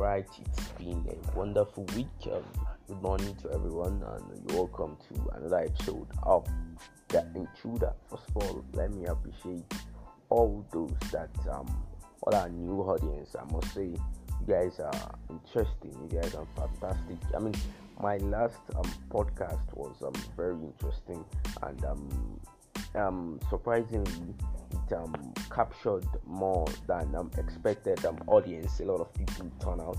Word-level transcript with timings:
right, 0.00 0.26
it's 0.40 0.68
been 0.78 1.06
a 1.10 1.38
wonderful 1.38 1.84
week. 1.94 2.06
Um, 2.32 2.42
good 2.88 3.02
morning 3.02 3.36
to 3.42 3.50
everyone, 3.50 4.02
and 4.02 4.48
you're 4.48 4.60
welcome 4.64 4.96
to 5.08 5.30
another 5.36 5.58
episode 5.58 6.06
of 6.22 6.48
The 7.08 7.26
Intruder. 7.34 7.92
First 8.08 8.22
of 8.30 8.36
all, 8.38 8.64
let 8.72 8.92
me 8.92 9.04
appreciate 9.04 9.70
all 10.30 10.64
those 10.72 10.94
that, 11.12 11.28
um, 11.52 11.66
all 12.22 12.34
our 12.34 12.48
new 12.48 12.80
audience. 12.80 13.36
I 13.38 13.44
must 13.52 13.74
say, 13.74 13.88
you 13.88 14.46
guys 14.48 14.80
are 14.80 15.18
interesting, 15.28 15.92
you 16.10 16.18
guys 16.18 16.34
are 16.34 16.46
fantastic. 16.56 17.18
I 17.36 17.38
mean, 17.38 17.54
my 18.00 18.16
last 18.16 18.56
um, 18.76 18.90
podcast 19.10 19.66
was 19.74 19.96
um, 20.02 20.14
very 20.34 20.54
interesting, 20.54 21.22
and 21.62 21.84
um, 21.84 22.40
um, 22.94 23.40
surprisingly, 23.50 24.34
um, 24.92 25.14
captured 25.50 26.06
more 26.26 26.66
than 26.86 27.14
um, 27.14 27.30
expected 27.38 28.04
um, 28.04 28.18
audience. 28.26 28.80
A 28.80 28.84
lot 28.84 29.00
of 29.00 29.12
people 29.14 29.50
turn 29.60 29.80
out, 29.80 29.98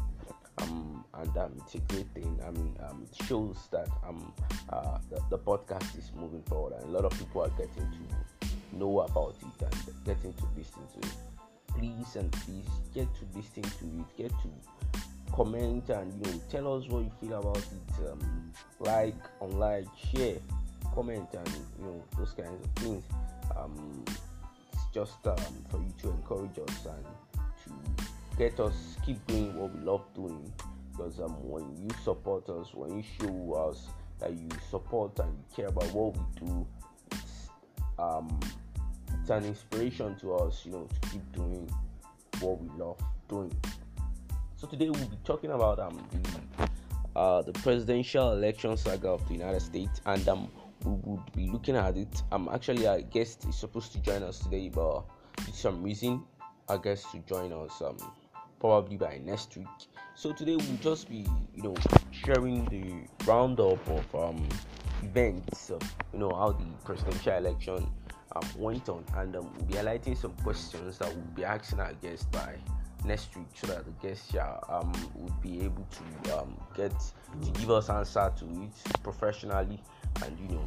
um, 0.59 1.03
and 1.15 1.37
um, 1.37 1.53
it's 1.57 1.75
a 1.75 1.79
great 1.79 2.07
thing. 2.13 2.39
I 2.45 2.51
mean, 2.51 2.75
um, 2.87 3.05
it 3.09 3.25
shows 3.25 3.57
that 3.71 3.87
um, 4.07 4.33
uh, 4.69 4.97
the, 5.09 5.21
the, 5.29 5.37
podcast 5.37 5.97
is 5.97 6.11
moving 6.15 6.43
forward, 6.43 6.73
and 6.73 6.83
a 6.85 6.91
lot 6.91 7.05
of 7.05 7.17
people 7.17 7.41
are 7.43 7.49
getting 7.49 7.89
to 7.91 8.77
know 8.77 9.01
about 9.01 9.35
it 9.41 9.65
and 9.65 10.05
getting 10.05 10.33
to 10.33 10.43
listen 10.55 10.81
to 10.93 11.07
it. 11.07 11.15
Please 11.67 12.15
and 12.15 12.31
please 12.31 12.67
get 12.93 13.07
to 13.15 13.25
listen 13.35 13.63
to 13.63 13.85
it. 13.85 14.17
Get 14.17 14.29
to 14.29 14.49
comment 15.31 15.89
and 15.89 16.13
you 16.25 16.31
know 16.31 16.41
tell 16.49 16.77
us 16.77 16.87
what 16.87 17.03
you 17.03 17.11
feel 17.21 17.39
about 17.39 17.57
it. 17.57 18.11
Um, 18.11 18.51
like, 18.79 19.15
unlike, 19.41 19.85
share, 20.13 20.37
comment, 20.93 21.27
and 21.33 21.47
you 21.79 21.85
know 21.85 22.03
those 22.17 22.33
kinds 22.33 22.63
of 22.63 22.83
things. 22.83 23.03
Um, 23.57 24.03
just 24.93 25.25
um, 25.27 25.37
for 25.69 25.77
you 25.77 25.93
to 26.01 26.09
encourage 26.09 26.57
us 26.59 26.85
and 26.85 27.05
to 27.63 28.05
get 28.37 28.59
us 28.59 28.97
keep 29.05 29.25
doing 29.27 29.55
what 29.57 29.73
we 29.73 29.81
love 29.81 30.03
doing. 30.13 30.51
Because 30.91 31.19
um, 31.19 31.35
when 31.49 31.63
you 31.77 31.89
support 32.03 32.49
us, 32.49 32.73
when 32.73 32.97
you 32.97 33.03
show 33.19 33.53
us 33.69 33.87
that 34.19 34.33
you 34.33 34.49
support 34.69 35.17
and 35.19 35.31
you 35.31 35.43
care 35.55 35.67
about 35.67 35.91
what 35.93 36.15
we 36.15 36.45
do, 36.45 36.67
it's 37.11 37.49
um, 37.97 38.39
it's 39.19 39.29
an 39.29 39.45
inspiration 39.45 40.15
to 40.19 40.35
us, 40.35 40.65
you 40.65 40.71
know, 40.71 40.87
to 41.01 41.09
keep 41.09 41.31
doing 41.31 41.69
what 42.39 42.61
we 42.61 42.69
love 42.77 42.99
doing. 43.29 43.53
So 44.55 44.67
today 44.67 44.89
we'll 44.89 45.05
be 45.05 45.17
talking 45.23 45.51
about 45.51 45.79
um 45.79 46.05
the 46.11 46.69
uh, 47.19 47.41
the 47.41 47.51
presidential 47.53 48.31
election 48.33 48.77
saga 48.77 49.09
of 49.09 49.27
the 49.27 49.33
United 49.33 49.61
States 49.61 50.01
and 50.05 50.27
um 50.29 50.49
we 50.85 50.93
would 51.03 51.31
be 51.33 51.49
looking 51.49 51.75
at 51.75 51.97
it. 51.97 52.23
I'm 52.31 52.47
actually 52.49 52.85
a 52.85 53.01
guest 53.01 53.45
is 53.45 53.55
supposed 53.55 53.91
to 53.93 53.99
join 53.99 54.23
us 54.23 54.39
today, 54.39 54.69
but 54.69 55.03
for 55.37 55.51
some 55.51 55.83
reason, 55.83 56.23
I 56.69 56.77
guess 56.77 57.09
to 57.11 57.19
join 57.19 57.51
us 57.51 57.81
um 57.81 57.97
probably 58.59 58.97
by 58.97 59.19
next 59.23 59.57
week. 59.57 59.67
So 60.15 60.31
today 60.33 60.55
we'll 60.55 60.77
just 60.81 61.09
be 61.09 61.25
you 61.55 61.63
know 61.63 61.75
sharing 62.11 62.65
the 62.65 63.07
roundup 63.25 63.85
of 63.89 64.15
um 64.15 64.47
events 65.03 65.69
of 65.69 65.81
you 66.13 66.19
know 66.19 66.31
how 66.33 66.51
the 66.51 66.65
presidential 66.85 67.33
election 67.33 67.87
um, 68.35 68.47
went 68.57 68.87
on, 68.87 69.03
and 69.17 69.35
um, 69.35 69.51
we'll 69.55 69.65
be 69.65 69.73
highlighting 69.73 70.17
some 70.17 70.31
questions 70.43 70.97
that 70.99 71.13
we'll 71.13 71.35
be 71.35 71.43
asking 71.43 71.79
our 71.79 71.93
guests 71.95 72.25
by 72.25 72.55
next 73.03 73.35
week 73.35 73.47
so 73.53 73.67
that 73.67 73.83
the 73.85 74.07
guests 74.07 74.33
yeah, 74.33 74.57
um, 74.69 74.91
would 75.15 75.41
be 75.41 75.61
able 75.61 75.85
to 75.89 76.39
um, 76.39 76.55
get 76.75 76.93
to 77.41 77.51
give 77.59 77.71
us 77.71 77.89
answer 77.89 78.31
to 78.37 78.45
it 78.45 79.03
professionally 79.03 79.81
and 80.23 80.37
you 80.39 80.55
know 80.55 80.65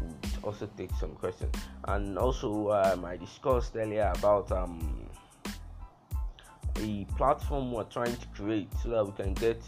would 0.00 0.44
also 0.44 0.68
take 0.76 0.90
some 1.00 1.10
questions. 1.10 1.54
And 1.86 2.18
also 2.18 2.70
um, 2.70 3.04
i 3.04 3.16
discussed 3.16 3.76
earlier 3.76 4.12
about 4.16 4.50
um, 4.52 5.08
a 6.76 7.04
platform 7.16 7.72
we're 7.72 7.84
trying 7.84 8.16
to 8.16 8.26
create 8.28 8.68
so 8.82 8.90
that 8.90 9.04
we 9.04 9.12
can 9.12 9.34
get 9.34 9.62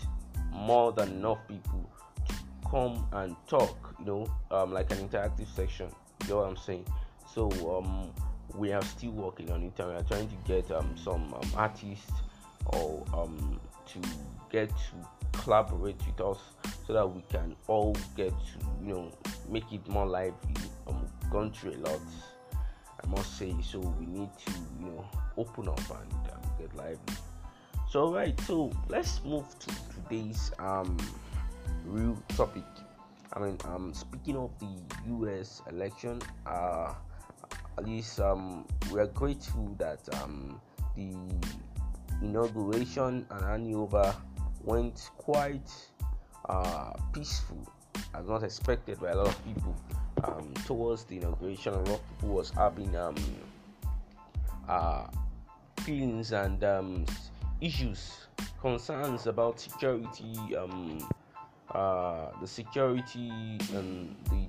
more 0.52 0.92
than 0.92 1.08
enough 1.10 1.38
people 1.48 1.88
to 2.28 2.34
come 2.68 3.06
and 3.12 3.36
talk 3.48 3.94
you 3.98 4.06
know 4.06 4.26
um, 4.50 4.72
like 4.72 4.90
an 4.92 5.08
interactive 5.08 5.48
section. 5.54 5.88
You 6.24 6.30
know 6.30 6.36
what 6.36 6.48
i'm 6.48 6.56
saying? 6.56 6.86
So 7.34 7.50
um, 7.78 8.10
we 8.56 8.72
are 8.72 8.82
still 8.82 9.12
working 9.12 9.50
on 9.50 9.62
it 9.62 9.72
and 9.78 9.88
we 9.88 9.94
are 9.94 10.02
trying 10.02 10.28
to 10.28 10.36
get 10.46 10.70
um, 10.70 10.94
some 10.96 11.32
um, 11.34 11.50
artists 11.56 12.12
or 12.66 13.04
um, 13.14 13.60
to 13.86 14.00
get 14.50 14.68
to 14.68 15.19
collaborate 15.42 15.96
with 16.06 16.20
us 16.20 16.38
so 16.86 16.92
that 16.92 17.06
we 17.06 17.22
can 17.30 17.54
all 17.66 17.96
get 18.16 18.30
to 18.30 18.66
you 18.82 18.94
know 18.94 19.12
make 19.48 19.72
it 19.72 19.86
more 19.88 20.06
lively. 20.06 20.54
I'm 20.86 21.06
going 21.30 21.52
through 21.52 21.72
a 21.72 21.80
lot 21.88 22.00
i 23.02 23.06
must 23.08 23.38
say. 23.38 23.54
So 23.62 23.78
we 23.78 24.06
need 24.06 24.30
to 24.46 24.52
you 24.80 24.86
know 24.86 25.04
open 25.36 25.68
up 25.68 25.78
and 25.78 26.12
um, 26.32 26.40
get 26.58 26.74
lively. 26.76 27.16
So 27.88 28.12
right 28.12 28.38
so 28.42 28.70
let's 28.88 29.22
move 29.24 29.46
to 29.60 29.74
today's 29.94 30.52
um 30.58 30.96
real 31.84 32.16
topic. 32.36 32.64
I 33.32 33.38
mean 33.40 33.58
um 33.64 33.94
speaking 33.94 34.36
of 34.36 34.50
the 34.58 34.68
us 35.12 35.62
election 35.70 36.20
uh 36.46 36.94
at 37.78 37.86
least 37.86 38.20
um, 38.20 38.66
we 38.92 39.00
are 39.00 39.06
grateful 39.06 39.74
that 39.78 40.00
um, 40.20 40.60
the 40.96 41.14
inauguration 42.20 43.26
and 43.30 43.40
handover 43.40 44.14
went 44.64 45.10
quite 45.16 45.70
uh, 46.48 46.92
peaceful 47.12 47.58
as 48.14 48.26
not 48.26 48.42
expected 48.42 49.00
by 49.00 49.10
a 49.10 49.16
lot 49.16 49.28
of 49.28 49.44
people 49.44 49.74
um, 50.24 50.52
towards 50.66 51.04
the 51.04 51.16
inauguration 51.16 51.72
a 51.72 51.78
lot 51.78 51.88
of 51.88 52.08
people 52.10 52.28
was 52.28 52.50
having 52.50 52.94
um, 52.96 53.14
uh, 54.68 55.06
feelings 55.80 56.32
and 56.32 56.62
um, 56.64 57.04
issues 57.60 58.26
concerns 58.60 59.26
about 59.26 59.58
security 59.58 60.34
um, 60.56 60.98
uh, 61.72 62.30
the 62.40 62.46
security 62.46 63.30
and 63.74 64.16
the 64.30 64.48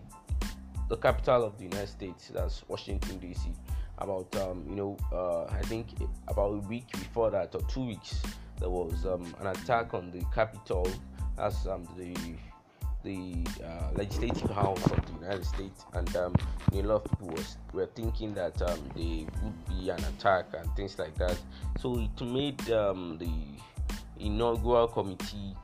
the 0.92 0.98
capital 0.98 1.46
of 1.46 1.58
the 1.58 1.64
United 1.64 1.88
States, 1.88 2.32
that's 2.34 2.68
Washington 2.68 3.18
D.C. 3.18 3.54
About 3.98 4.36
um, 4.36 4.66
you 4.70 4.76
know, 4.76 4.98
uh, 5.14 5.46
I 5.46 5.62
think 5.62 5.88
about 6.28 6.50
a 6.52 6.58
week 6.68 6.92
before 6.92 7.32
that 7.32 7.56
or 7.56 7.62
two 7.62 7.86
weeks, 7.86 8.22
there 8.62 8.70
was 8.70 9.06
um, 9.06 9.36
an 9.42 9.48
attack 9.48 9.94
on 9.94 10.12
the 10.12 10.24
Capitol. 10.34 10.88
as 11.38 11.68
um, 11.68 11.88
the 11.98 12.16
the 13.04 13.44
uh, 13.66 13.90
legislative 13.96 14.52
house 14.52 14.84
of 14.86 15.06
the 15.08 15.14
United 15.14 15.44
States, 15.44 15.86
and 15.94 16.16
um, 16.16 16.36
a 16.72 16.84
lot 16.84 17.04
of 17.04 17.04
people 17.06 17.30
was, 17.30 17.58
were 17.74 17.88
thinking 17.96 18.32
that 18.36 18.62
um, 18.62 18.80
there 18.96 19.26
would 19.42 19.68
be 19.68 19.90
an 19.90 20.00
attack 20.04 20.46
and 20.56 20.70
things 20.76 21.00
like 21.00 21.16
that. 21.18 21.36
So 21.80 21.98
it 21.98 22.24
made 22.24 22.70
um, 22.70 23.18
the 23.18 23.32
inaugural 24.24 24.88
committee 24.88 25.56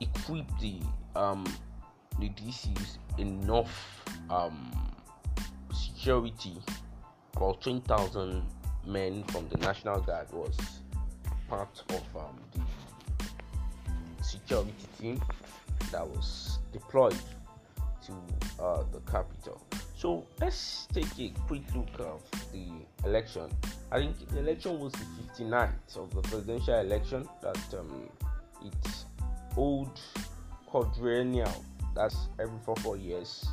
equip 0.00 0.46
the 0.58 0.80
um, 1.14 1.46
the 2.18 2.30
DCs 2.30 2.98
enough 3.18 4.02
um, 4.28 4.72
security. 5.72 6.56
About 7.36 7.60
20,000 7.60 8.42
men 8.86 9.22
from 9.24 9.46
the 9.48 9.58
National 9.58 10.00
Guard 10.00 10.32
was 10.32 10.56
part 11.48 11.82
of 11.90 12.16
um, 12.16 12.38
the 14.18 14.24
security 14.24 14.72
team 15.00 15.20
that 15.92 16.06
was 16.06 16.58
deployed 16.72 17.16
to 18.04 18.12
uh, 18.62 18.82
the 18.92 19.00
capital. 19.10 19.60
So 19.96 20.26
let's 20.40 20.86
take 20.92 21.18
a 21.18 21.32
quick 21.46 21.62
look 21.74 21.88
at 22.00 22.52
the 22.52 22.66
election. 23.04 23.50
I 23.90 23.98
think 23.98 24.28
the 24.28 24.40
election 24.40 24.78
was 24.78 24.92
the 24.92 25.44
59th 25.44 25.96
of 25.96 26.14
the 26.14 26.22
presidential 26.22 26.74
election 26.74 27.28
that 27.42 27.74
um, 27.78 28.08
it's 28.64 29.06
old 29.56 30.00
quadrennial 30.66 31.64
that's 31.94 32.28
every 32.38 32.58
four 32.64 32.76
four 32.76 32.96
years 32.96 33.46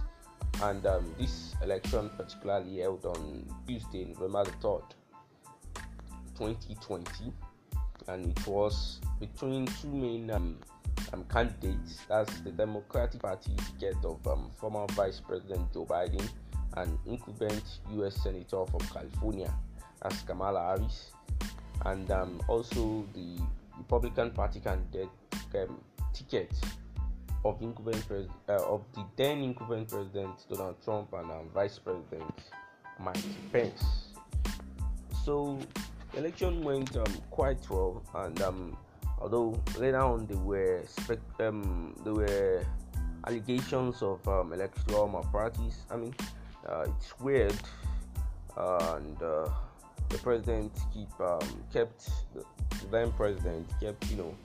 and 0.63 0.85
um, 0.85 1.15
this 1.17 1.55
election 1.63 2.09
particularly 2.17 2.79
held 2.79 3.05
on 3.05 3.45
tuesday 3.65 4.05
november 4.05 4.43
the 4.43 4.51
3rd 4.67 4.83
2020 6.37 7.31
and 8.07 8.37
it 8.37 8.47
was 8.47 8.99
between 9.19 9.65
two 9.65 9.87
main 9.87 10.29
um, 10.31 10.57
um, 11.13 11.23
candidates 11.25 12.01
that's 12.07 12.39
the 12.41 12.51
democratic 12.51 13.21
party 13.21 13.51
ticket 13.79 13.97
of 14.03 14.25
um, 14.27 14.49
former 14.59 14.85
vice 14.91 15.19
president 15.19 15.71
joe 15.73 15.85
biden 15.85 16.27
and 16.77 16.97
incumbent 17.05 17.63
us 17.89 18.15
senator 18.23 18.65
from 18.65 18.79
california 18.91 19.53
that's 20.01 20.21
kamala 20.23 20.59
harris 20.59 21.11
and 21.85 22.09
um, 22.11 22.41
also 22.47 23.05
the 23.13 23.37
republican 23.77 24.31
party 24.31 24.59
candidate 24.59 25.09
um, 25.55 25.79
ticket 26.13 26.51
of 27.45 27.61
incumbent 27.61 28.07
pres- 28.07 28.27
uh, 28.49 28.63
of 28.65 28.81
the 28.93 29.05
then 29.15 29.39
incumbent 29.39 29.89
president 29.89 30.35
Donald 30.49 30.75
Trump 30.83 31.11
and 31.13 31.29
um, 31.31 31.49
Vice 31.53 31.77
President 31.79 32.33
Mike 32.99 33.17
Pence. 33.51 33.83
So 35.25 35.59
the 36.13 36.19
election 36.19 36.63
went 36.63 36.95
um, 36.95 37.13
quite 37.31 37.69
well, 37.69 38.03
and 38.15 38.41
um, 38.41 38.77
although 39.19 39.59
later 39.77 39.99
on 39.99 40.25
there 40.27 40.37
were 40.37 40.83
um, 41.39 41.95
there 42.03 42.13
were 42.13 42.65
allegations 43.25 44.01
of 44.01 44.25
um, 44.27 44.53
electoral 44.53 45.07
malpractice. 45.07 45.85
I 45.89 45.97
mean, 45.97 46.15
uh, 46.67 46.85
it's 46.87 47.19
weird, 47.19 47.55
uh, 48.57 48.97
and 48.97 49.21
uh, 49.21 49.49
the 50.09 50.17
president 50.19 50.71
keep 50.93 51.09
um, 51.19 51.63
kept 51.71 52.09
the 52.33 52.45
then 52.91 53.11
president 53.13 53.67
kept 53.79 54.09
you 54.11 54.17
know 54.17 54.35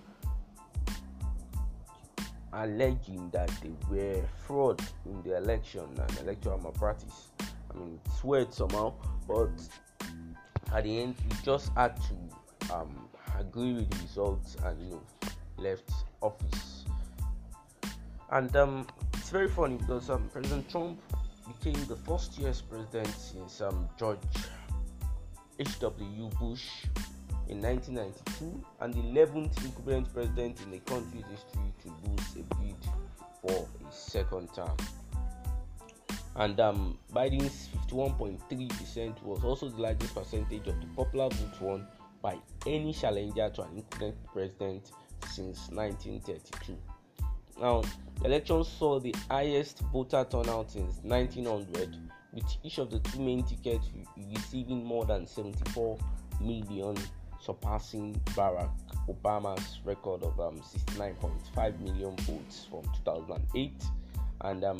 alleging 2.54 3.28
that 3.30 3.50
there 3.60 3.72
were 3.90 4.24
fraud 4.46 4.80
in 5.04 5.22
the 5.22 5.36
election 5.36 5.84
and 5.98 6.18
electoral 6.20 6.58
malpractice. 6.58 7.28
I 7.40 7.78
mean, 7.78 8.00
it's 8.06 8.24
weird 8.24 8.54
somehow, 8.54 8.94
but 9.26 9.50
at 10.74 10.84
the 10.84 11.02
end, 11.02 11.14
he 11.22 11.44
just 11.44 11.72
had 11.74 11.96
to 11.96 12.74
um, 12.74 13.08
agree 13.38 13.72
with 13.72 13.90
the 13.90 14.02
results 14.02 14.56
and 14.64 14.80
you 14.82 14.90
know 14.90 15.02
left 15.56 15.90
office. 16.20 16.84
And 18.30 18.54
um, 18.56 18.86
it's 19.14 19.30
very 19.30 19.48
funny 19.48 19.76
because 19.76 20.10
um, 20.10 20.28
President 20.32 20.68
Trump 20.70 21.00
became 21.46 21.82
the 21.86 21.96
first 21.96 22.38
U.S. 22.40 22.60
president 22.60 23.08
since 23.08 23.60
um, 23.60 23.88
George 23.98 24.18
H.W. 25.58 26.30
Bush 26.38 26.84
in 27.48 27.60
1992 27.62 28.64
and 28.80 28.94
the 28.94 29.20
11th 29.20 29.64
incumbent 29.64 30.12
president 30.12 30.60
in 30.62 30.70
the 30.70 30.78
country's 30.80 31.24
history 31.30 31.72
to 31.82 31.88
lose 32.04 32.36
a 32.36 32.54
bid 32.54 32.76
for 33.40 33.66
a 33.88 33.92
second 33.92 34.52
term. 34.54 34.76
And 36.38 36.60
um, 36.60 36.96
Biden's 37.12 37.68
51.3% 37.90 39.22
was 39.24 39.42
also 39.42 39.68
the 39.68 39.82
largest 39.82 40.14
percentage 40.14 40.68
of 40.68 40.80
the 40.80 40.86
popular 40.94 41.28
vote 41.30 41.60
won 41.60 41.86
by 42.22 42.38
any 42.64 42.92
challenger 42.92 43.50
to 43.50 43.62
an 43.62 43.68
incumbent 43.76 44.16
president 44.32 44.92
since 45.26 45.68
1932. 45.70 46.76
Now, 47.60 47.82
the 48.20 48.26
election 48.26 48.62
saw 48.62 49.00
the 49.00 49.12
highest 49.28 49.80
voter 49.92 50.24
turnout 50.30 50.70
since 50.70 51.00
1900, 51.02 51.96
with 52.32 52.44
each 52.62 52.78
of 52.78 52.92
the 52.92 53.00
two 53.00 53.18
main 53.18 53.42
tickets 53.42 53.88
receiving 54.16 54.84
more 54.84 55.04
than 55.04 55.26
74 55.26 55.98
million, 56.40 56.96
surpassing 57.40 58.14
Barack 58.26 58.70
Obama's 59.08 59.80
record 59.84 60.22
of 60.22 60.38
um, 60.38 60.60
69.5 60.60 61.80
million 61.80 62.14
votes 62.18 62.66
from 62.70 62.84
2008. 63.04 63.72
And 64.42 64.62
um, 64.62 64.78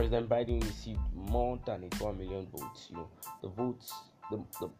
President 0.00 0.30
Biden 0.30 0.64
received 0.64 0.98
more 1.14 1.60
than 1.66 1.84
81 1.84 2.16
million 2.16 2.46
votes. 2.56 2.86
You 2.88 2.96
know, 2.96 3.08
the 3.42 3.48
votes, 3.48 3.92
the, 4.30 4.38
the, 4.58 4.70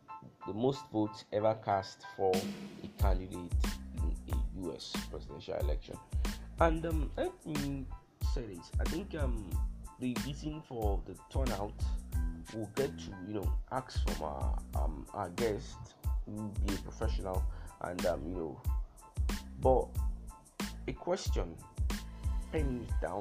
the 0.46 0.54
most 0.54 0.80
votes 0.90 1.26
ever 1.30 1.58
cast 1.62 2.06
for 2.16 2.32
a 2.34 3.02
candidate 3.02 3.52
in 3.98 4.14
a 4.32 4.62
U.S. 4.62 4.96
presidential 5.10 5.56
election. 5.56 5.98
And 6.58 6.86
um, 6.86 7.10
let 7.18 7.32
me 7.44 7.84
say 8.32 8.46
this: 8.46 8.72
I 8.80 8.84
think 8.84 9.14
um, 9.14 9.50
the 9.98 10.16
reason 10.24 10.62
for 10.66 10.98
the 11.04 11.14
turnout 11.30 11.74
we'll 12.54 12.70
get 12.74 12.98
to 13.00 13.10
you 13.28 13.34
know 13.34 13.52
ask 13.72 14.02
from 14.08 14.22
our 14.24 14.58
um, 14.74 15.06
our 15.12 15.28
guest 15.28 15.76
who 16.24 16.50
be 16.66 16.72
a 16.72 16.78
professional 16.78 17.44
and 17.82 18.06
um, 18.06 18.22
you 18.26 18.36
know 18.36 18.60
but 19.60 19.86
a 20.88 20.94
question 20.94 21.54
it 22.54 22.64
down 23.02 23.20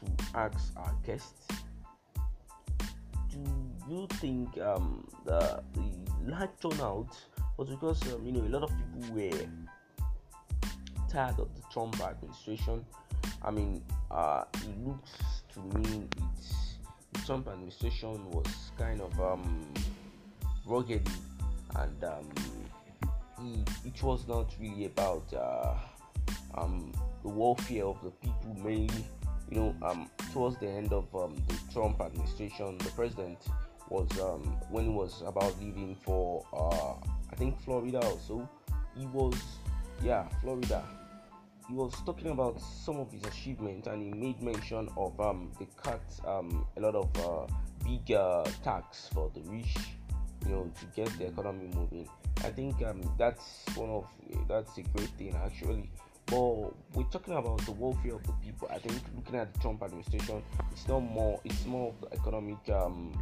to 0.00 0.38
ask 0.38 0.72
our 0.76 0.94
guests 1.04 1.48
do 3.88 3.94
you 3.94 4.06
think 4.14 4.58
um, 4.58 5.06
the 5.24 5.62
the 5.74 6.30
large 6.30 6.50
turnout 6.60 7.16
was 7.56 7.68
because 7.68 8.02
um, 8.12 8.24
you 8.24 8.32
know 8.32 8.40
a 8.40 8.52
lot 8.52 8.62
of 8.62 8.70
people 8.70 9.14
were 9.14 9.48
tired 11.08 11.38
of 11.38 11.48
the 11.54 11.62
Trump 11.72 12.00
administration. 12.00 12.84
I 13.42 13.50
mean, 13.50 13.82
uh, 14.10 14.44
it 14.54 14.86
looks 14.86 15.42
to 15.54 15.60
me 15.78 16.08
it's 16.30 16.76
the 17.12 17.20
Trump 17.20 17.48
administration 17.48 18.30
was 18.30 18.46
kind 18.76 19.00
of 19.00 19.18
um, 19.20 19.72
rugged 20.66 21.08
and 21.76 22.04
um, 22.04 22.28
it, 23.40 23.68
it, 23.86 24.02
was 24.02 24.26
not 24.26 24.54
really 24.60 24.86
about 24.86 25.32
uh, 25.32 25.74
um, 26.56 26.92
the 27.22 27.28
welfare 27.28 27.84
of 27.84 28.02
the 28.02 28.10
people 28.10 28.54
mainly. 28.62 29.04
You 29.50 29.60
know, 29.60 29.76
um, 29.82 30.10
towards 30.32 30.58
the 30.58 30.68
end 30.68 30.92
of 30.92 31.14
um, 31.14 31.36
the 31.48 31.58
Trump 31.72 32.00
administration, 32.00 32.78
the 32.78 32.90
president 32.90 33.38
was 33.88 34.08
um, 34.20 34.42
when 34.70 34.84
he 34.84 34.90
was 34.90 35.22
about 35.26 35.58
leaving 35.60 35.96
for 36.04 36.44
uh, 36.52 36.94
I 37.30 37.36
think 37.36 37.60
Florida 37.62 38.00
also. 38.00 38.48
He 38.96 39.06
was 39.06 39.34
yeah 40.02 40.28
Florida 40.40 40.84
he 41.68 41.74
was 41.74 41.92
talking 42.06 42.30
about 42.30 42.60
some 42.60 42.96
of 42.96 43.12
his 43.12 43.22
achievements 43.24 43.86
and 43.88 44.02
he 44.02 44.10
made 44.18 44.40
mention 44.42 44.88
of 44.96 45.20
um, 45.20 45.52
they 45.58 45.68
cut 45.76 46.00
um, 46.26 46.66
a 46.76 46.80
lot 46.80 46.94
of 46.94 47.10
uh, 47.18 47.46
big 47.84 48.10
uh, 48.16 48.44
tax 48.64 49.10
for 49.12 49.30
the 49.34 49.40
rich 49.50 49.76
you 50.46 50.52
know 50.52 50.70
to 50.80 50.86
get 50.96 51.06
the 51.18 51.26
economy 51.26 51.68
moving 51.74 52.08
i 52.38 52.48
think 52.48 52.82
um, 52.82 53.02
that's 53.18 53.64
one 53.74 53.90
of 53.90 54.06
that's 54.48 54.78
a 54.78 54.82
great 54.82 55.10
thing 55.18 55.34
actually 55.44 55.90
but 56.30 56.72
we're 56.94 57.10
talking 57.10 57.34
about 57.34 57.58
the 57.64 57.72
welfare 57.72 58.14
of 58.14 58.24
the 58.24 58.32
people. 58.44 58.68
I 58.70 58.78
think 58.78 59.00
looking 59.16 59.36
at 59.36 59.52
the 59.52 59.60
trump 59.60 59.82
administration 59.82 60.42
it's 60.72 60.86
not 60.88 61.00
more 61.00 61.40
it's 61.44 61.64
more 61.66 61.88
of 61.92 62.00
the 62.00 62.16
economic 62.16 62.56
um, 62.70 63.12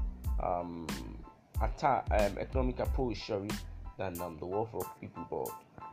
um, 0.43 0.87
attack 1.63 2.07
um, 2.11 2.39
economic 2.39 2.79
approach 2.81 3.27
sorry 3.27 3.49
than 3.99 4.21
um, 4.21 4.37
the 4.39 4.47
welfare 4.47 4.81
of 4.81 5.01
people 5.01 5.27
but 5.31 5.49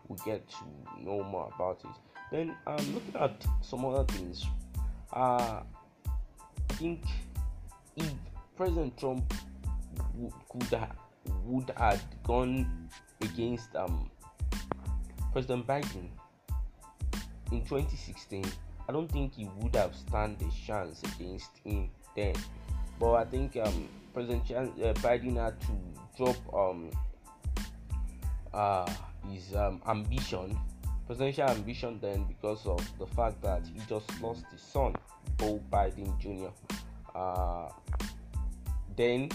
we 0.08 0.18
get 0.26 0.48
to 0.50 1.04
know 1.04 1.24
more 1.24 1.50
about 1.56 1.80
it. 1.84 1.90
Then 2.32 2.56
um, 2.68 2.94
looking 2.94 3.16
at 3.20 3.46
some 3.62 3.86
other 3.86 4.04
things, 4.14 4.46
uh, 5.14 5.62
I 6.70 6.74
think 6.74 7.04
if 7.96 8.12
President 8.58 8.98
Trump 8.98 9.34
w- 10.14 10.32
could 10.50 10.80
ha- 10.80 10.96
would 11.46 11.72
have 11.78 12.04
gone 12.24 12.90
against 13.22 13.76
um, 13.76 14.10
President 15.32 15.68
Biden 15.68 16.10
in 17.54 17.62
2016, 17.62 18.46
I 18.88 18.92
don't 18.92 19.12
think 19.12 19.36
he 19.36 19.50
would 19.60 19.76
have 19.76 19.96
stand 19.96 20.42
a 20.42 20.66
chance 20.66 21.02
against 21.04 21.52
him 21.64 21.90
then. 22.16 22.36
But 23.00 23.14
I 23.14 23.26
think 23.26 23.58
um, 23.58 23.88
President 24.14 24.44
uh, 24.52 24.94
Biden 25.00 25.38
had 25.38 25.60
to 25.62 25.72
drop 26.18 26.54
um, 26.54 26.92
uh, 28.54 28.92
his 29.30 29.56
um, 29.56 29.82
ambition 29.88 30.58
presidential 31.06 31.50
ambition 31.50 32.00
then 32.02 32.24
because 32.24 32.66
of 32.66 32.82
the 32.98 33.06
fact 33.08 33.42
that 33.42 33.62
he 33.66 33.80
just 33.88 34.22
lost 34.22 34.46
his 34.52 34.62
son, 34.62 34.96
Joe 35.40 35.62
Biden 35.72 36.18
Jr. 36.20 36.50
Uh, 37.14 37.70
then 38.96 39.30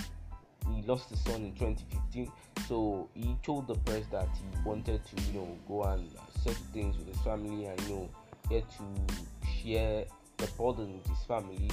he 0.74 0.82
lost 0.82 1.10
his 1.10 1.20
son 1.20 1.36
in 1.36 1.52
2015, 1.54 2.30
so 2.66 3.08
he 3.14 3.36
told 3.42 3.66
the 3.66 3.74
press 3.74 4.04
that 4.10 4.28
he 4.34 4.68
wanted 4.68 5.00
to, 5.04 5.22
you 5.24 5.40
know, 5.40 5.58
go 5.66 5.82
and 5.84 6.08
settle 6.42 6.62
things 6.72 6.96
with 6.96 7.08
his 7.08 7.18
family 7.20 7.66
and 7.66 7.80
you 7.82 7.94
know 7.94 8.08
get 8.48 8.64
to 8.70 9.14
share 9.62 10.04
the 10.36 10.46
burden 10.58 10.94
with 10.94 11.06
his 11.06 11.24
family. 11.26 11.70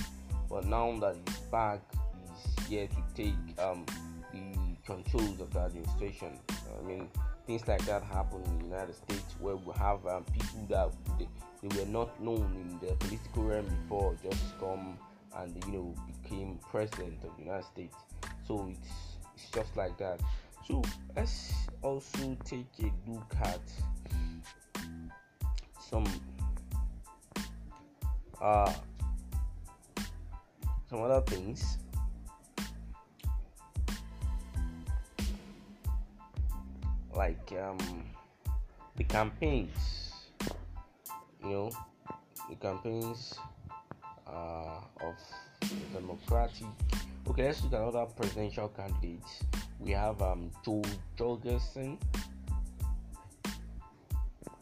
But 0.49 0.65
now 0.65 0.97
that 0.99 1.15
he's 1.25 1.37
back, 1.51 1.81
he's 2.23 2.67
here 2.67 2.87
to 2.87 3.03
take 3.15 3.33
um, 3.59 3.85
the 4.31 4.75
controls 4.85 5.39
of 5.39 5.51
the 5.53 5.59
administration. 5.59 6.39
I 6.49 6.87
mean, 6.87 7.09
things 7.47 7.67
like 7.67 7.85
that 7.85 8.03
happen 8.03 8.41
in 8.45 8.59
the 8.59 8.65
United 8.65 8.95
States 8.95 9.35
where 9.39 9.55
we 9.55 9.73
have 9.77 10.05
um, 10.07 10.23
people 10.25 10.65
that 10.69 10.91
they, 11.19 11.27
they, 11.61 11.79
were 11.79 11.89
not 11.89 12.19
known 12.21 12.51
in 12.55 12.87
the 12.87 12.93
political 12.95 13.43
realm 13.43 13.65
before 13.65 14.15
just 14.23 14.59
come 14.59 14.97
and 15.37 15.63
you 15.65 15.71
know 15.71 15.95
became 16.23 16.59
president 16.71 17.23
of 17.23 17.35
the 17.37 17.43
United 17.43 17.65
States. 17.65 17.95
So 18.47 18.69
it's 18.71 18.89
it's 19.35 19.49
just 19.51 19.75
like 19.75 19.97
that. 19.97 20.19
So 20.67 20.81
let's 21.15 21.53
also 21.81 22.37
take 22.45 22.67
a 22.79 22.91
look 23.09 23.35
at 23.41 23.61
some 25.79 26.05
uh 28.41 28.73
some 30.89 31.01
other 31.01 31.21
things 31.21 31.77
like 37.15 37.53
um, 37.59 38.03
the 38.97 39.03
campaigns, 39.05 40.13
you 41.43 41.49
know, 41.49 41.71
the 42.49 42.55
campaigns 42.55 43.35
uh, 44.27 44.79
of 45.01 45.15
the 45.61 45.99
Democratic. 45.99 46.67
Okay, 47.27 47.45
let's 47.45 47.63
look 47.63 47.73
at 47.73 47.81
other 47.81 48.05
presidential 48.05 48.69
candidates. 48.69 49.43
We 49.79 49.91
have 49.91 50.21
um, 50.21 50.51
Jo 50.63 50.83
Jorgensen 51.17 51.97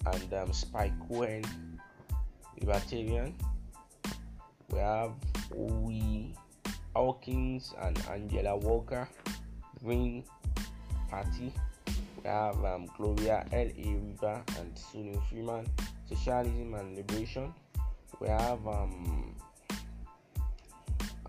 and 0.06 0.34
um, 0.34 0.54
Spike 0.54 0.94
Cohen, 1.08 1.44
Libertarian. 2.60 3.36
We 4.72 4.80
have 4.80 5.12
Howie 5.52 6.34
Hawkins 6.96 7.74
and 7.82 8.00
Angela 8.10 8.56
Walker, 8.58 9.10
Green 9.84 10.24
Party. 11.10 11.54
We 12.24 12.30
have 12.30 12.64
um, 12.64 12.88
Gloria 12.98 13.46
L. 13.52 13.68
A. 13.78 14.00
River 14.00 14.42
and 14.58 14.74
Sunil 14.76 15.22
Freeman, 15.30 15.68
Socialism 16.08 16.74
and 16.76 16.96
Liberation. 16.96 17.54
We 18.20 18.30
have 18.30 18.66
um, 18.66 19.36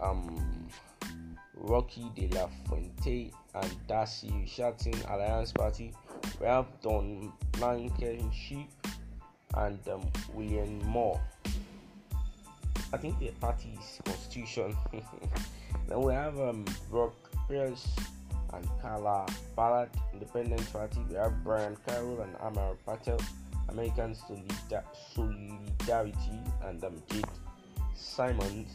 um, 0.00 0.68
Rocky 1.64 2.10
De 2.14 2.28
La 2.28 2.48
Fuente 2.68 3.32
and 3.54 3.86
Darcy 3.86 4.32
Richardson 4.40 4.94
Alliance 5.08 5.52
Party. 5.52 5.92
We 6.40 6.46
have 6.46 6.66
Don 6.82 7.32
Blankenship 7.52 8.68
and 9.54 9.78
um, 9.88 10.02
William 10.34 10.80
Mohr 10.82 11.20
I 12.94 12.96
think 12.96 13.18
the 13.18 13.30
party's 13.40 14.00
constitution. 14.04 14.76
then 15.88 16.00
we 16.00 16.12
have 16.12 16.38
um, 16.38 16.64
Brock 16.92 17.12
Pierce 17.48 17.88
and 18.52 18.68
Karla 18.80 19.26
Ballard, 19.56 19.90
Independent 20.12 20.72
Party. 20.72 21.00
We 21.10 21.16
have 21.16 21.42
Brian 21.42 21.76
Carroll 21.88 22.20
and 22.20 22.36
Amar 22.40 22.76
Patel, 22.86 23.18
American 23.68 24.14
Solidarity, 24.14 26.38
and 26.64 26.84
um, 26.84 27.02
Jade 27.10 27.26
Simmons 27.96 28.68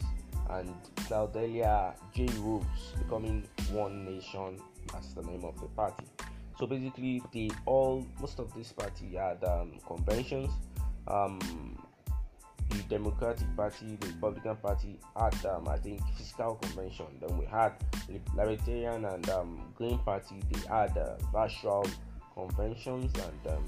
and 0.52 0.74
Claudeliah 0.96 1.94
J. 2.14 2.26
Roze 2.38 2.64
becoming 2.98 3.46
One 3.72 4.04
Nation. 4.04 4.60
That's 4.92 5.12
the 5.14 5.22
name 5.22 5.44
of 5.44 5.60
the 5.60 5.66
party. 5.68 6.06
So 6.58 6.66
basically, 6.66 7.22
they 7.32 7.50
all 7.64 8.06
most 8.20 8.38
of 8.38 8.52
this 8.54 8.72
party 8.72 9.14
had 9.16 9.42
um, 9.44 9.72
conventions. 9.86 10.50
Um, 11.08 11.38
the 12.68 12.82
Democratic 12.84 13.46
Party, 13.56 13.96
the 13.98 14.06
Republican 14.08 14.56
Party 14.56 14.98
had, 15.16 15.34
um, 15.46 15.68
I 15.68 15.76
think, 15.76 16.00
fiscal 16.16 16.54
convention. 16.56 17.06
Then 17.20 17.36
we 17.36 17.44
had 17.46 17.72
the 18.06 18.20
Libertarian 18.36 19.04
and 19.04 19.28
um, 19.30 19.72
Green 19.74 19.98
Party. 19.98 20.36
They 20.50 20.60
had 20.68 20.96
uh, 20.96 21.16
virtual 21.32 21.86
conventions, 22.34 23.12
and 23.14 23.54
um, 23.54 23.64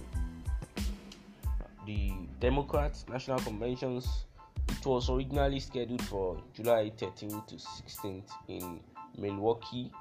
the 1.87 2.13
Democrats 2.41 3.05
national 3.09 3.39
conventions. 3.41 4.25
It 4.73 4.87
was 4.87 5.11
originally 5.11 5.61
scheduled 5.61 6.03
for 6.03 6.43
July 6.55 6.91
13th 6.97 7.47
to 7.47 7.55
16th 7.57 8.31
in 8.49 8.81
Milwaukee, 9.17 9.93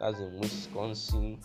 that's 0.00 0.18
in 0.18 0.38
Wisconsin, 0.40 1.38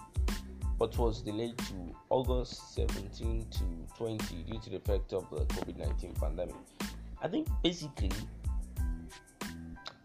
but 0.77 0.97
was 0.97 1.21
delayed 1.21 1.57
to 1.57 1.95
August 2.09 2.73
17 2.75 3.45
to 3.51 3.63
20 3.97 4.43
due 4.43 4.59
to 4.59 4.69
the 4.71 4.77
effect 4.77 5.13
of 5.13 5.29
the 5.29 5.45
COVID 5.45 5.77
19 5.77 6.13
pandemic. 6.15 6.55
I 7.21 7.27
think 7.27 7.47
basically, 7.63 8.11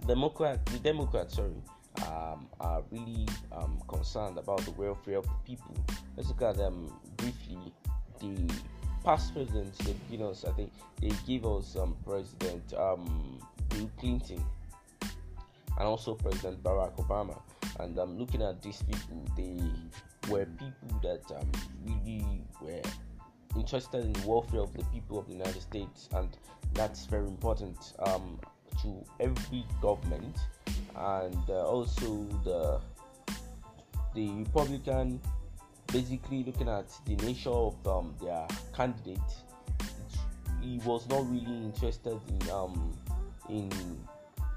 Democrat, 0.07 0.65
the 0.67 0.79
Democrats, 0.79 1.37
sorry, 1.37 1.63
um, 2.07 2.47
are 2.61 2.83
really 2.91 3.27
um, 3.53 3.81
concerned 3.89 4.37
about 4.37 4.61
the 4.61 4.73
welfare 4.73 5.17
of 5.19 5.25
the 5.25 5.39
people. 5.45 5.75
Let's 6.17 6.29
look 6.29 6.43
at 6.43 6.57
them 6.57 6.93
briefly. 7.17 7.73
The 8.21 8.53
past 9.05 9.35
presidents, 9.35 9.79
they 9.79 9.95
give 10.11 10.23
us, 10.23 10.45
I 10.45 10.53
think, 10.53 10.73
they 11.01 11.13
gave 11.27 11.45
us 11.45 11.77
um, 11.77 11.95
President 12.07 12.73
um, 12.75 13.39
Bill 13.69 13.91
Clinton 13.99 14.43
and 15.03 15.87
also 15.87 16.15
President 16.15 16.63
Barack 16.63 16.97
Obama. 16.97 17.41
And 17.81 17.99
I'm 17.99 18.19
looking 18.19 18.43
at 18.43 18.63
these 18.63 18.83
people, 18.83 19.25
they 19.37 19.61
were 20.31 20.47
people 20.47 21.01
that 21.03 21.23
um, 21.37 21.51
really 21.85 22.25
were 22.63 22.81
interested 23.57 24.05
in 24.05 24.13
the 24.13 24.27
welfare 24.27 24.61
of 24.61 24.73
the 24.73 24.85
people 24.85 25.19
of 25.19 25.27
the 25.27 25.33
United 25.33 25.61
States, 25.61 26.09
and 26.15 26.37
that's 26.73 27.07
very 27.07 27.27
important 27.27 27.93
um, 28.07 28.39
to 28.83 29.05
every 29.21 29.65
government, 29.81 30.39
and 30.97 31.39
uh, 31.49 31.67
also 31.67 32.25
the 32.45 32.81
the 34.15 34.31
Republican 34.31 35.21
basically 35.95 36.43
looking 36.43 36.69
at 36.69 36.87
the 37.07 37.15
nature 37.25 37.51
of 37.51 37.87
um, 37.87 38.13
their 38.21 38.45
candidate. 38.77 39.31
He 40.61 40.81
was 40.85 41.09
not 41.09 41.31
really 41.31 41.57
interested 41.69 42.19
in 42.29 42.51
um, 42.51 42.99
in 43.49 43.71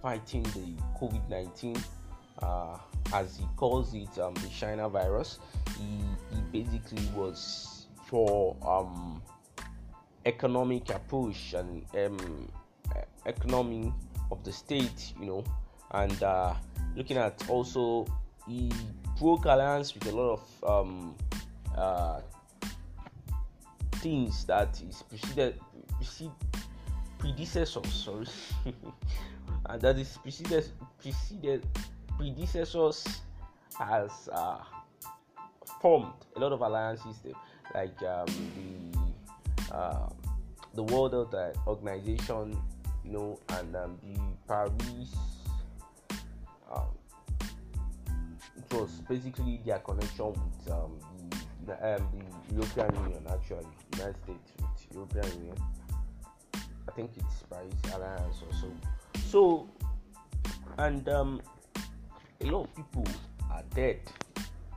fighting 0.01 0.41
the 0.43 0.73
COVID 0.99 1.29
nineteen. 1.29 1.77
Uh, 2.41 2.77
as 3.13 3.37
he 3.37 3.45
calls 3.55 3.93
it, 3.93 4.17
um, 4.19 4.33
the 4.35 4.49
China 4.49 4.89
virus. 4.89 5.39
He, 5.77 6.35
he 6.35 6.63
basically 6.63 7.05
was 7.15 7.85
for 8.05 8.55
um, 8.65 9.21
economic 10.25 10.89
approach 10.89 11.53
and 11.53 11.85
um, 11.97 12.51
economy 13.25 13.93
of 14.31 14.43
the 14.43 14.51
state, 14.51 15.13
you 15.19 15.25
know, 15.25 15.43
and 15.91 16.21
uh, 16.23 16.53
looking 16.95 17.17
at 17.17 17.47
also 17.49 18.05
he 18.47 18.71
broke 19.19 19.45
alliance 19.45 19.93
with 19.93 20.05
a 20.07 20.15
lot 20.15 20.39
of 20.39 20.63
um, 20.69 21.15
uh, 21.77 22.21
things 23.95 24.45
that 24.45 24.81
is 24.81 25.03
preceded, 25.03 25.59
preceded 25.97 26.31
predecessors, 27.17 27.93
sorry, 27.93 28.27
and 29.65 29.81
that 29.81 29.97
is 29.97 30.17
preceded 30.17 30.69
preceded 31.01 31.65
predecessors 32.17 33.05
has 33.79 34.29
uh, 34.31 34.59
formed 35.81 36.13
a 36.35 36.39
lot 36.39 36.51
of 36.51 36.61
alliance 36.61 37.01
system 37.03 37.33
like 37.73 38.01
um, 38.03 38.25
the 39.69 39.75
uh, 39.75 40.09
the 40.73 40.83
World 40.83 41.11
Health 41.13 41.57
Organization, 41.67 42.57
you 43.03 43.11
know, 43.11 43.39
and 43.49 43.75
um, 43.75 43.97
the 44.03 44.19
Paris. 44.47 45.15
Um, 46.71 46.87
it 48.55 48.73
was 48.73 49.01
basically 49.07 49.61
their 49.65 49.79
connection 49.79 50.27
with 50.27 50.71
um, 50.71 50.99
the, 51.67 51.95
um, 51.95 52.07
the 52.47 52.55
European 52.55 53.03
Union, 53.03 53.23
actually, 53.29 53.67
United 53.93 54.15
States 54.23 54.51
with 54.59 54.95
European 54.95 55.39
Union. 55.39 55.57
I 56.55 56.91
think 56.95 57.11
it's 57.17 57.43
Paris 57.49 57.73
Alliance 57.93 58.37
or 58.41 58.57
so. 58.57 58.71
So, 59.25 59.69
and 60.77 61.07
um, 61.09 61.41
a 62.41 62.45
lot 62.45 62.63
of 62.63 62.75
people 62.75 63.05
are 63.51 63.63
dead. 63.75 63.99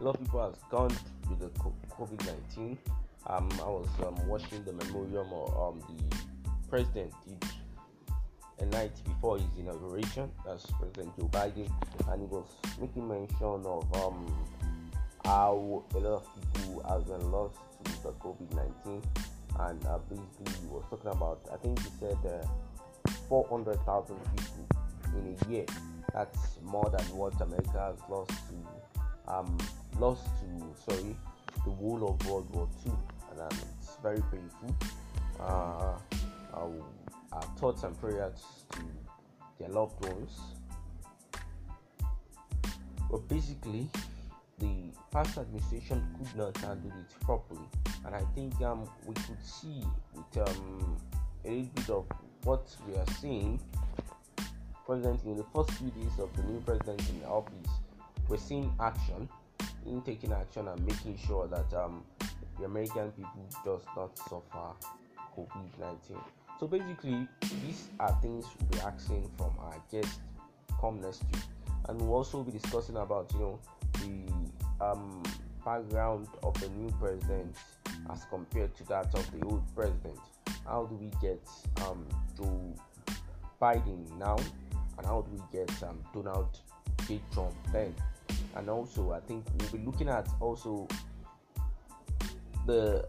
A 0.00 0.04
lot 0.04 0.16
of 0.16 0.20
people 0.24 0.42
have 0.42 0.70
gone 0.70 0.96
with 1.28 1.38
the 1.38 1.48
COVID 1.90 2.26
19. 2.56 2.76
Um, 3.26 3.48
I 3.60 3.68
was 3.68 3.88
um, 4.04 4.26
watching 4.26 4.64
the 4.64 4.72
memorial 4.72 5.54
of 5.56 5.74
um, 5.74 5.96
the 5.96 6.50
president 6.68 7.12
did 7.26 7.44
a 8.58 8.66
night 8.66 8.92
before 9.04 9.38
his 9.38 9.46
inauguration. 9.58 10.30
That's 10.44 10.66
President 10.66 11.16
Joe 11.16 11.28
Biden, 11.32 11.70
and 12.08 12.20
he 12.20 12.26
was 12.26 12.46
making 12.80 13.08
mention 13.08 13.64
of 13.64 13.94
um, 13.96 14.26
how 15.30 15.84
a 15.94 15.98
lot 15.98 16.24
of 16.24 16.26
people 16.34 16.84
have 16.88 17.06
been 17.06 17.30
lost 17.30 17.56
to 17.84 18.02
the 18.02 18.12
COVID 18.14 18.52
19. 18.84 19.02
And 19.60 19.86
uh, 19.86 19.98
basically, 20.08 20.60
he 20.60 20.66
was 20.66 20.82
talking 20.90 21.10
about, 21.10 21.40
I 21.52 21.56
think 21.56 21.78
he 21.78 21.90
said 22.00 22.18
uh, 22.26 23.10
400,000 23.28 24.16
people 24.36 24.66
in 25.16 25.36
a 25.36 25.50
year 25.50 25.66
that's 26.12 26.58
more 26.64 26.90
than 26.90 27.04
what 27.16 27.40
America 27.40 27.78
has 27.78 28.00
lost 28.08 28.32
to 28.48 29.32
um, 29.32 29.56
lost 30.00 30.24
to 30.40 30.92
sorry 30.92 31.16
the 31.64 31.70
whole 31.70 32.08
of 32.08 32.26
World 32.28 32.52
War 32.52 32.68
II, 32.84 32.92
and 33.30 33.40
um, 33.40 33.58
it's 33.78 33.96
very 34.02 34.22
painful. 34.32 34.74
Uh, 35.38 35.96
our, 36.54 36.72
our 37.32 37.42
thoughts 37.58 37.84
and 37.84 37.98
prayers 38.00 38.42
to 38.72 38.80
their 39.60 39.68
loved 39.68 40.04
ones. 40.04 40.40
But 43.08 43.28
basically, 43.28 43.88
the 44.60 44.92
past 45.10 45.38
administration 45.38 46.06
could 46.18 46.36
not 46.36 46.56
handle 46.58 46.90
it 46.90 47.24
properly, 47.24 47.68
and 48.06 48.14
I 48.14 48.22
think 48.34 48.60
um, 48.62 48.88
we 49.06 49.14
could 49.14 49.42
see 49.44 49.82
with 50.14 50.48
um, 50.48 50.96
a 51.44 51.50
little 51.50 51.70
bit 51.74 51.90
of 51.90 52.06
what 52.44 52.76
we 52.86 52.94
are 52.94 53.06
seeing 53.20 53.58
president 54.90 55.22
in 55.24 55.36
the 55.36 55.44
first 55.54 55.70
few 55.72 55.88
days 55.90 56.18
of 56.18 56.34
the 56.36 56.42
new 56.42 56.60
president 56.62 57.00
in 57.10 57.24
office, 57.28 57.70
we're 58.28 58.36
seeing 58.36 58.72
action, 58.80 59.28
in 59.86 60.02
taking 60.02 60.32
action 60.32 60.66
and 60.66 60.84
making 60.84 61.16
sure 61.26 61.46
that 61.46 61.72
um, 61.74 62.02
the 62.58 62.64
American 62.64 63.12
people 63.12 63.46
does 63.64 63.82
not 63.96 64.18
suffer 64.18 64.74
COVID-19. 65.36 66.20
So 66.58 66.66
basically, 66.66 67.28
these 67.40 67.88
are 68.00 68.18
things 68.20 68.44
we'll 68.58 68.68
be 68.68 68.80
asking 68.80 69.30
from 69.36 69.52
our 69.60 69.76
guest 69.92 70.20
come 70.80 71.00
next 71.00 71.22
week, 71.32 71.42
and 71.88 72.00
we'll 72.00 72.14
also 72.14 72.42
be 72.42 72.50
discussing 72.50 72.96
about 72.96 73.30
you 73.34 73.38
know 73.38 73.60
the 73.92 74.39
um, 74.80 75.22
background 75.64 76.26
of 76.42 76.58
the 76.60 76.68
new 76.70 76.90
president 77.00 77.56
as 78.10 78.24
compared 78.30 78.74
to 78.76 78.84
that 78.84 79.14
of 79.14 79.30
the 79.32 79.44
old 79.46 79.62
president. 79.74 80.18
How 80.66 80.84
do 80.84 80.94
we 80.96 81.10
get 81.20 81.46
um, 81.86 82.06
to 82.36 82.74
Biden 83.60 84.18
now 84.18 84.36
and 84.98 85.06
how 85.06 85.22
do 85.22 85.30
we 85.32 85.42
get 85.52 85.70
um, 85.82 85.98
Donald 86.12 86.58
J. 87.06 87.20
Trump 87.32 87.54
then? 87.72 87.94
And 88.56 88.68
also, 88.68 89.12
I 89.12 89.20
think 89.20 89.44
we'll 89.58 89.70
be 89.70 89.78
looking 89.84 90.08
at 90.08 90.28
also 90.40 90.88
the 92.66 93.04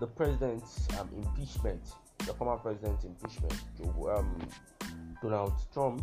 the 0.00 0.06
president's 0.06 0.86
um, 0.98 1.08
impeachment, 1.16 1.82
the 2.18 2.32
former 2.34 2.56
president's 2.56 3.04
impeachment, 3.04 3.54
um, 4.08 4.38
Donald 5.20 5.54
Trump. 5.72 6.02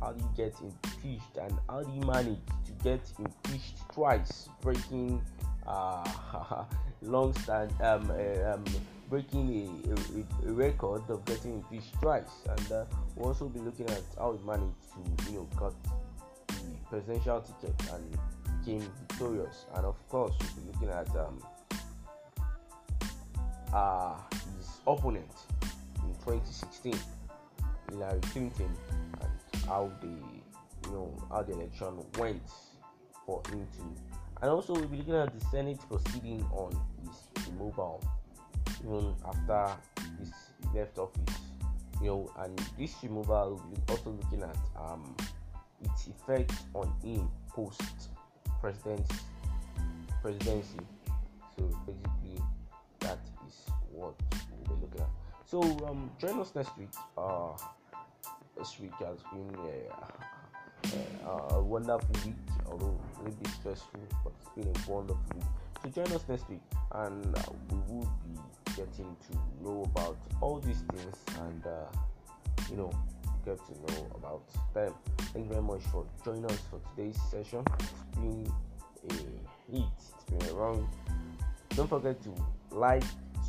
How 0.00 0.12
do 0.12 0.22
you 0.22 0.30
get 0.36 0.54
impeached, 0.60 1.36
and 1.40 1.52
how 1.68 1.82
do 1.82 1.92
you 1.92 2.00
manage 2.06 2.38
to 2.66 2.72
get 2.82 3.00
impeached 3.18 3.76
twice, 3.92 4.48
breaking 4.62 5.22
uh, 5.66 6.64
long 7.02 7.34
stand 7.40 7.72
um, 7.82 8.10
uh, 8.10 8.54
um, 8.54 8.64
breaking 9.08 9.48
a, 9.50 10.48
a, 10.48 10.50
a, 10.50 10.52
record 10.52 11.02
of 11.10 11.24
getting 11.24 11.54
impeached 11.54 11.92
twice, 12.00 12.30
and 12.48 12.72
uh, 12.72 12.84
we'll 13.16 13.28
also 13.28 13.48
be 13.48 13.60
looking 13.60 13.88
at 13.90 14.02
how 14.16 14.32
he 14.32 14.46
managed 14.46 14.74
to, 14.92 15.30
you 15.30 15.38
know, 15.38 15.48
cut 15.58 15.74
the 16.48 16.54
presidential 16.88 17.40
ticket 17.40 17.74
and 17.92 18.18
became 18.64 18.80
victorious. 19.08 19.66
And 19.74 19.84
of 19.84 19.96
course, 20.08 20.34
we'll 20.40 20.64
be 20.64 20.72
looking 20.72 20.88
at 20.88 21.16
um, 21.16 21.42
uh, 23.72 24.16
his 24.56 24.80
opponent 24.86 25.30
in 26.04 26.14
2016. 26.24 26.94
Hillary 27.90 28.20
Clinton 28.20 28.70
and 29.20 29.30
how 29.66 29.90
the 30.00 30.08
you 30.08 30.92
know 30.92 31.16
how 31.30 31.42
the 31.42 31.52
election 31.52 32.04
went 32.18 32.42
for 33.26 33.42
him 33.48 33.66
to 33.76 33.82
and 34.42 34.50
also 34.50 34.72
we'll 34.72 34.86
be 34.86 34.98
looking 34.98 35.14
at 35.14 35.38
the 35.38 35.44
Senate 35.46 35.78
proceeding 35.88 36.42
on 36.52 36.70
his 37.02 37.46
removal 37.48 38.02
even 38.82 39.14
after 39.26 39.76
his 40.18 40.32
left 40.74 40.98
office. 40.98 41.36
You 42.00 42.06
know, 42.06 42.32
and 42.38 42.58
this 42.78 42.94
removal 43.02 43.60
we'll 43.62 43.74
be 43.74 43.92
also 43.92 44.10
looking 44.10 44.42
at 44.42 44.56
um 44.80 45.14
its 45.84 46.06
effect 46.08 46.52
on 46.74 46.92
him 47.02 47.28
post 47.48 47.82
presidency 48.60 49.14
presidency. 50.22 50.78
So 51.56 51.64
basically 51.86 52.42
that 53.00 53.18
is 53.46 53.66
what 53.92 54.14
we'll 54.66 54.76
be 54.76 54.82
looking 54.82 55.00
at. 55.00 55.10
So 55.44 55.62
um 55.86 56.10
join 56.18 56.40
us 56.40 56.54
next 56.54 56.76
week. 56.78 56.88
Uh 57.18 57.52
this 58.56 58.78
week 58.80 58.92
has 59.00 59.18
been 59.32 59.54
a, 59.64 61.28
a, 61.28 61.54
a 61.56 61.62
wonderful 61.62 62.14
week, 62.24 62.34
although 62.66 62.98
a 63.20 63.24
little 63.24 63.38
bit 63.42 63.52
stressful, 63.52 64.00
but 64.24 64.32
it's 64.40 64.50
been 64.54 64.68
a 64.68 64.90
wonderful 64.90 65.22
week. 65.34 65.44
So 65.82 65.88
join 65.90 66.14
us 66.14 66.24
next 66.28 66.48
week, 66.48 66.60
and 66.92 67.36
uh, 67.36 67.42
we 67.70 67.78
will 67.88 68.12
be 68.26 68.38
getting 68.76 69.16
to 69.30 69.64
know 69.64 69.82
about 69.94 70.18
all 70.40 70.58
these 70.60 70.82
things, 70.92 71.16
and 71.40 71.66
uh, 71.66 71.70
you 72.70 72.76
know, 72.76 72.92
get 73.44 73.58
to 73.58 73.72
know 73.72 74.06
about 74.14 74.42
them. 74.74 74.94
Thank 75.32 75.46
you 75.46 75.52
very 75.52 75.62
much 75.62 75.82
for 75.92 76.04
joining 76.24 76.44
us 76.46 76.58
for 76.70 76.80
today's 76.90 77.18
session. 77.30 77.64
It's 77.78 78.16
been 78.16 78.52
a 79.08 79.14
hit. 79.72 79.84
It's 79.98 80.24
been 80.24 80.50
a 80.50 80.54
run. 80.54 80.86
Don't 81.70 81.88
forget 81.88 82.22
to 82.24 82.34
like, 82.70 83.04